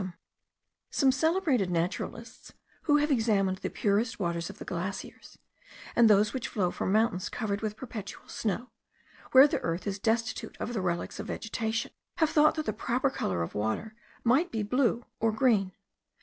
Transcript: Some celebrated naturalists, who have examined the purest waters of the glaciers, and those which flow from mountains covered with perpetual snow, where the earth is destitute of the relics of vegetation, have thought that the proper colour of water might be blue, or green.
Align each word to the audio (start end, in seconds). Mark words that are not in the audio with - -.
Some 0.89 1.11
celebrated 1.11 1.69
naturalists, 1.69 2.53
who 2.85 2.97
have 2.97 3.11
examined 3.11 3.59
the 3.59 3.69
purest 3.69 4.19
waters 4.19 4.49
of 4.49 4.57
the 4.57 4.65
glaciers, 4.65 5.37
and 5.95 6.09
those 6.09 6.33
which 6.33 6.47
flow 6.47 6.71
from 6.71 6.91
mountains 6.91 7.29
covered 7.29 7.61
with 7.61 7.77
perpetual 7.77 8.27
snow, 8.27 8.71
where 9.31 9.45
the 9.47 9.59
earth 9.59 9.85
is 9.85 9.99
destitute 9.99 10.57
of 10.59 10.73
the 10.73 10.81
relics 10.81 11.19
of 11.19 11.27
vegetation, 11.27 11.91
have 12.17 12.31
thought 12.31 12.55
that 12.55 12.65
the 12.65 12.73
proper 12.73 13.11
colour 13.11 13.43
of 13.43 13.53
water 13.53 13.93
might 14.23 14.51
be 14.51 14.63
blue, 14.63 15.05
or 15.19 15.31
green. 15.31 15.71